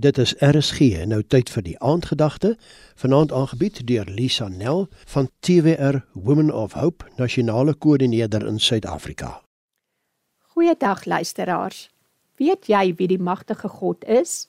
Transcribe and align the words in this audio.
Dit 0.00 0.18
is 0.18 0.32
RSG 0.38 1.04
nou 1.04 1.18
tyd 1.28 1.50
vir 1.52 1.64
die 1.66 1.74
aandgedagte. 1.84 2.54
Vanaand 2.96 3.32
aangebied 3.36 3.82
deur 3.84 4.08
Lisa 4.08 4.46
Nel 4.48 4.86
van 5.12 5.28
TWR 5.44 5.98
Women 6.12 6.48
of 6.54 6.72
Hope, 6.72 7.04
nasionale 7.16 7.74
koördineerder 7.74 8.46
in 8.46 8.60
Suid-Afrika. 8.60 9.42
Goeiedag 10.54 11.04
luisteraars. 11.04 11.90
Weet 12.40 12.70
jy 12.72 12.94
wie 12.96 13.10
die 13.12 13.20
magtige 13.20 13.68
God 13.68 14.04
is? 14.08 14.48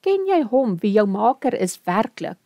Ken 0.00 0.24
jy 0.30 0.40
hom 0.48 0.78
wie 0.80 0.94
jou 0.96 1.04
maker 1.06 1.52
is 1.52 1.76
werklik? 1.84 2.40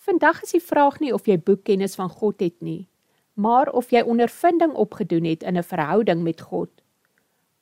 Vandag 0.00 0.40
is 0.48 0.56
die 0.56 0.64
vraag 0.64 1.02
nie 1.04 1.12
of 1.12 1.28
jy 1.28 1.36
boekkennis 1.36 2.00
van 2.00 2.08
God 2.08 2.40
het 2.40 2.56
nie, 2.64 2.88
maar 3.34 3.68
of 3.76 3.92
jy 3.92 4.00
ondervinding 4.08 4.72
opgedoen 4.72 5.28
het 5.28 5.44
in 5.44 5.58
'n 5.58 5.68
verhouding 5.68 6.22
met 6.22 6.40
God. 6.40 6.72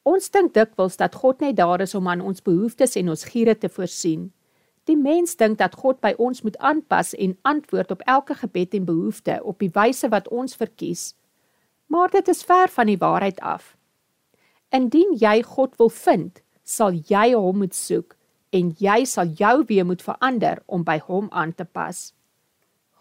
Ons 0.06 0.30
dink 0.30 0.52
dikwels 0.54 0.96
dat 1.00 1.16
God 1.18 1.40
net 1.42 1.56
daar 1.58 1.82
is 1.82 1.94
om 1.98 2.06
aan 2.08 2.22
ons 2.22 2.42
behoeftes 2.46 2.94
en 3.00 3.10
ons 3.10 3.26
giere 3.26 3.56
te 3.58 3.68
voorsien. 3.68 4.28
Die 4.86 4.96
mens 4.96 5.34
dink 5.34 5.58
dat 5.58 5.74
God 5.74 5.98
by 6.00 6.12
ons 6.22 6.44
moet 6.46 6.56
aanpas 6.62 7.10
en 7.18 7.34
antwoord 7.42 7.90
op 7.90 8.04
elke 8.06 8.36
gebed 8.38 8.76
en 8.78 8.84
behoefte 8.86 9.40
op 9.42 9.58
die 9.58 9.72
wyse 9.74 10.06
wat 10.12 10.28
ons 10.30 10.54
verkies. 10.54 11.14
Maar 11.90 12.12
dit 12.14 12.28
is 12.28 12.44
ver 12.46 12.70
van 12.70 12.86
die 12.86 13.00
waarheid 13.02 13.40
af. 13.42 13.74
Indien 14.70 15.16
jy 15.18 15.40
God 15.42 15.74
wil 15.78 15.90
vind, 15.90 16.38
sal 16.62 16.94
jy 16.94 17.32
hom 17.34 17.58
moet 17.64 17.74
soek 17.74 18.14
en 18.54 18.70
jy 18.78 19.02
sal 19.10 19.32
jou 19.38 19.64
weë 19.66 19.86
moet 19.86 20.02
verander 20.02 20.62
om 20.66 20.84
by 20.86 21.00
hom 21.08 21.26
aan 21.32 21.54
te 21.54 21.66
pas. 21.66 22.12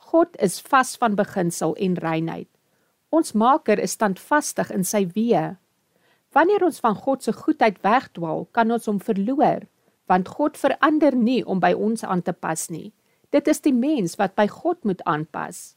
God 0.10 0.34
is 0.42 0.58
vas 0.62 0.96
van 0.98 1.14
beginsel 1.18 1.76
en 1.82 1.98
reinheid. 2.02 2.50
Ons 3.14 3.34
Maker 3.38 3.80
is 3.80 3.94
standvastig 3.94 4.74
in 4.74 4.84
sy 4.84 5.06
weë. 5.14 5.56
Wanneer 6.36 6.66
ons 6.68 6.82
van 6.84 6.96
God 7.00 7.24
se 7.24 7.32
goedheid 7.32 7.78
wegdwaal, 7.86 8.44
kan 8.52 8.72
ons 8.76 8.90
hom 8.92 9.00
verloor, 9.00 9.64
want 10.12 10.28
God 10.28 10.58
verander 10.60 11.16
nie 11.16 11.40
om 11.48 11.62
by 11.64 11.72
ons 11.72 12.04
aan 12.04 12.22
te 12.22 12.34
pas 12.36 12.68
nie. 12.70 12.92
Dit 13.32 13.48
is 13.48 13.64
die 13.64 13.74
mens 13.74 14.18
wat 14.20 14.36
by 14.36 14.48
God 14.52 14.84
moet 14.84 15.02
aanpas. 15.08 15.76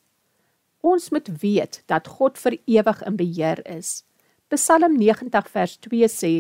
Ons 0.83 1.09
moet 1.15 1.31
weet 1.43 1.83
dat 1.91 2.11
God 2.19 2.39
vir 2.39 2.59
ewig 2.67 3.03
in 3.07 3.17
beheer 3.19 3.63
is. 3.71 4.03
Psalm 4.51 4.99
90 4.99 5.49
vers 5.55 5.77
2 5.87 6.11
sê: 6.11 6.35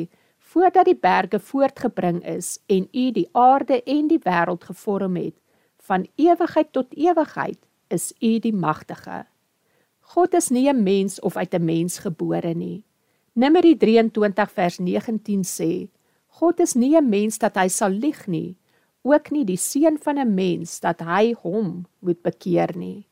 Voordat 0.50 0.89
die 0.89 0.98
berge 0.98 1.39
voortgebring 1.39 2.23
is 2.27 2.59
en 2.67 2.89
U 2.91 3.06
die 3.12 3.28
aarde 3.33 3.83
en 3.83 4.09
die 4.09 4.21
wêreld 4.25 4.65
gevorm 4.65 5.17
het, 5.17 5.37
van 5.89 6.06
ewigheid 6.17 6.73
tot 6.73 6.95
ewigheid 6.97 7.59
is 7.89 8.12
U 8.21 8.39
die 8.39 8.55
magtige. 8.55 9.27
God 10.15 10.34
is 10.34 10.50
nie 10.50 10.69
'n 10.69 10.83
mens 10.83 11.21
of 11.21 11.37
uit 11.37 11.55
'n 11.55 11.65
mens 11.65 11.98
gebore 11.98 12.55
nie. 12.55 12.88
Numeri 13.39 13.77
23 13.78 14.50
vers 14.50 14.81
19 14.83 15.44
sê: 15.47 15.86
God 16.41 16.58
is 16.58 16.75
nie 16.75 16.97
'n 16.98 17.08
mens 17.08 17.39
dat 17.39 17.55
hy 17.55 17.69
sal 17.69 17.94
lieg 17.94 18.27
nie, 18.27 18.56
ook 19.05 19.31
nie 19.31 19.44
die 19.44 19.56
seun 19.56 19.97
van 19.97 20.19
'n 20.19 20.34
mens 20.34 20.81
dat 20.81 21.00
hy 21.00 21.34
hom 21.42 21.86
moet 22.00 22.20
bekeer 22.22 22.75
nie. 22.77 23.06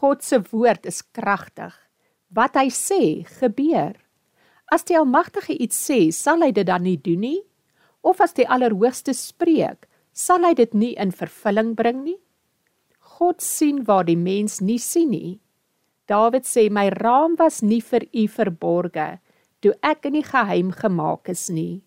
God 0.00 0.22
se 0.22 0.40
woord 0.50 0.86
is 0.86 1.02
kragtig. 1.02 1.74
Wat 2.30 2.54
hy 2.56 2.70
sê, 2.70 3.28
gebeur. 3.28 3.92
As 4.72 4.82
die 4.84 4.96
Almagtige 4.96 5.52
iets 5.60 5.76
sê, 5.76 6.10
sal 6.10 6.40
hy 6.40 6.50
dit 6.50 6.66
dan 6.66 6.82
nie 6.82 6.96
doen 6.96 7.20
nie? 7.20 7.42
Of 8.02 8.20
as 8.20 8.32
die 8.32 8.48
Allerhoogste 8.48 9.12
spreek, 9.12 9.86
sal 10.12 10.42
hy 10.42 10.54
dit 10.54 10.72
nie 10.74 10.94
in 10.96 11.12
vervulling 11.12 11.74
bring 11.74 12.02
nie? 12.04 12.20
God 12.98 13.42
sien 13.42 13.84
waar 13.84 14.04
die 14.04 14.16
mens 14.16 14.60
nie 14.60 14.78
sien 14.78 15.10
nie. 15.10 15.40
Dawid 16.06 16.44
sê 16.44 16.70
my 16.70 16.88
raam 16.88 17.36
was 17.36 17.62
nie 17.62 17.80
vir 17.80 18.08
u 18.14 18.26
verborge 18.26 19.20
toe 19.64 19.72
ek 19.80 20.10
in 20.10 20.18
die 20.18 20.26
geheim 20.26 20.74
gemaak 20.76 21.30
is 21.32 21.46
nie. 21.48 21.80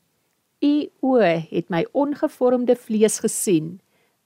U 0.66 0.89
oë 1.06 1.33
het 1.52 1.67
my 1.70 1.84
ongevormde 1.94 2.73
vlees 2.73 3.19
gesien, 3.22 3.75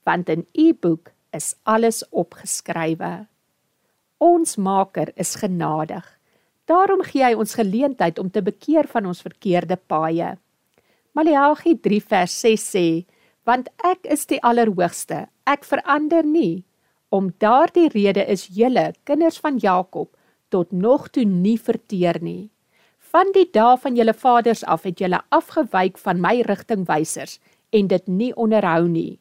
want 0.08 0.30
in 0.32 0.46
u 0.56 0.72
boek 0.72 1.10
is 1.36 1.52
alles 1.68 2.00
opgeskrywe. 2.08 3.26
Ons 4.22 4.56
Maker 4.56 5.12
is 5.20 5.34
genadig. 5.36 6.06
Daarom 6.70 7.02
gee 7.04 7.24
hy 7.26 7.34
ons 7.36 7.58
geleentheid 7.58 8.20
om 8.22 8.30
te 8.32 8.40
bekeer 8.40 8.88
van 8.88 9.10
ons 9.10 9.20
verkeerde 9.20 9.76
paaie. 9.76 10.36
Maleagi 11.12 11.74
3 11.84 12.00
vers 12.08 12.38
6 12.40 12.64
sê: 12.72 12.86
"Want 13.44 13.68
ek 13.84 14.06
is 14.06 14.24
die 14.26 14.40
Allerhoogste, 14.40 15.26
ek 15.44 15.64
verander 15.64 16.24
nie. 16.24 16.64
Om 17.10 17.34
daardie 17.38 17.88
rede 17.92 18.24
is 18.24 18.46
julle 18.46 18.94
kinders 19.04 19.38
van 19.38 19.58
Jakob 19.58 20.16
tot 20.48 20.72
nog 20.72 21.10
toe 21.10 21.24
nie 21.24 21.58
verteer 21.58 22.22
nie." 22.22 22.51
Van 23.12 23.28
die 23.34 23.44
dae 23.52 23.76
van 23.76 23.96
julle 23.98 24.14
vaders 24.16 24.62
af 24.64 24.86
het 24.88 25.00
julle 25.02 25.18
afgewyk 25.36 25.98
van 26.00 26.20
my 26.24 26.38
rigtingwysers 26.46 27.34
en 27.76 27.90
dit 27.90 28.06
nie 28.08 28.30
onderhou 28.40 28.86
nie. 28.88 29.18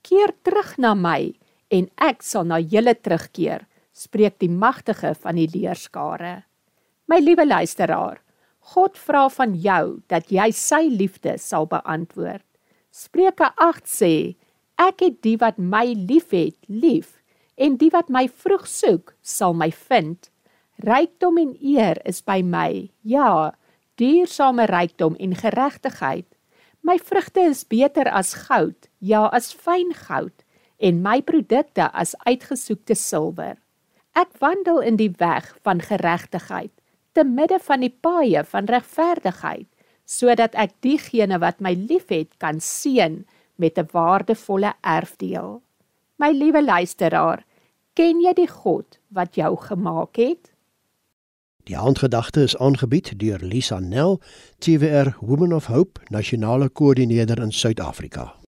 Keer 0.00 0.32
terug 0.48 0.70
na 0.80 0.94
my 0.96 1.34
en 1.68 1.90
ek 2.00 2.24
sal 2.24 2.48
na 2.48 2.56
julle 2.56 2.94
terugkeer, 2.96 3.66
spreek 3.92 4.38
die 4.40 4.48
magtige 4.48 5.12
van 5.20 5.36
die 5.36 5.48
leerskare. 5.52 6.46
My 7.04 7.20
liewe 7.20 7.44
luisteraar, 7.44 8.22
God 8.72 8.96
vra 8.96 9.26
van 9.28 9.52
jou 9.60 10.00
dat 10.08 10.32
jy 10.32 10.48
sy 10.56 10.86
liefde 10.88 11.36
sal 11.36 11.68
beantwoord. 11.68 12.46
Spreuke 12.88 13.50
8 13.60 13.84
sê: 13.84 14.14
Ek 14.80 15.04
het 15.04 15.20
die 15.26 15.36
wat 15.36 15.60
my 15.60 15.90
liefhet, 15.92 16.56
lief, 16.68 17.18
en 17.60 17.76
die 17.76 17.92
wat 17.92 18.08
my 18.08 18.24
vroeg 18.24 18.64
soek, 18.64 19.12
sal 19.20 19.52
my 19.52 19.68
vind. 19.68 20.30
Rykdom 20.82 21.38
en 21.38 21.56
eer 21.60 22.00
is 22.04 22.22
by 22.22 22.42
my. 22.42 22.90
Ja, 23.02 23.54
duursame 23.94 24.66
rykdom 24.66 25.14
en 25.16 25.34
geregtigheid. 25.34 26.26
My 26.80 26.98
vrugte 26.98 27.40
is 27.40 27.64
beter 27.64 28.10
as 28.10 28.34
goud, 28.48 28.88
ja, 28.98 29.26
as 29.32 29.52
fyn 29.54 29.94
goud 29.94 30.44
en 30.78 31.02
my 31.02 31.20
produkte 31.22 31.86
as 31.94 32.14
uitgesoekte 32.26 32.96
silwer. 32.98 33.56
Ek 34.14 34.30
wandel 34.42 34.82
in 34.84 34.98
die 34.98 35.10
weg 35.18 35.46
van 35.66 35.80
geregtigheid, 35.82 36.72
te 37.14 37.24
midde 37.24 37.60
van 37.62 37.82
die 37.82 37.92
paaie 37.92 38.42
van 38.50 38.68
regverdigheid, 38.70 39.68
sodat 40.04 40.54
ek 40.60 40.74
diegene 40.84 41.38
wat 41.40 41.62
my 41.64 41.72
liefhet 41.78 42.34
kan 42.42 42.60
seën 42.60 43.24
met 43.56 43.78
'n 43.78 43.88
waardevolle 43.92 44.74
erfdeel. 44.82 45.62
My 46.18 46.30
liewe 46.30 46.62
luisteraar, 46.62 47.44
ken 47.94 48.20
jy 48.20 48.34
die 48.34 48.48
God 48.50 48.98
wat 49.10 49.34
jou 49.34 49.56
gemaak 49.56 50.16
het? 50.16 50.53
Die 51.64 51.76
aandgedagte 51.78 52.42
is 52.42 52.56
aangebied 52.56 53.12
deur 53.16 53.38
Lisa 53.40 53.78
Nel, 53.78 54.20
TWR 54.58 55.16
Women 55.20 55.52
of 55.52 55.66
Hope, 55.66 56.00
nasionale 56.10 56.68
koördineerder 56.68 57.38
in 57.38 57.52
Suid-Afrika. 57.52 58.43